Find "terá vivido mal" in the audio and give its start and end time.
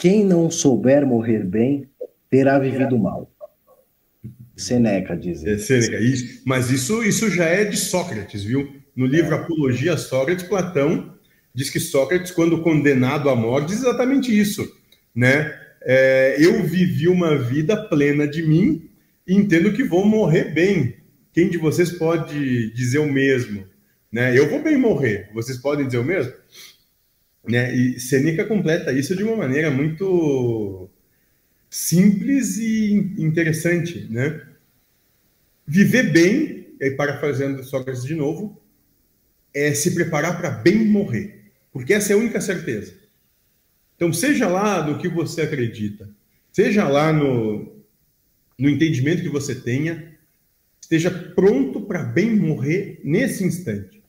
2.30-3.30